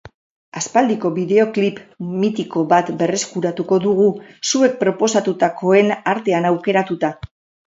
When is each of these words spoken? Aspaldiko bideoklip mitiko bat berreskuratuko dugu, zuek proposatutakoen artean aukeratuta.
Aspaldiko 0.59 1.09
bideoklip 1.17 1.81
mitiko 2.23 2.63
bat 2.71 2.89
berreskuratuko 3.03 3.79
dugu, 3.85 4.09
zuek 4.53 4.75
proposatutakoen 4.81 5.95
artean 6.17 6.51
aukeratuta. 6.55 7.15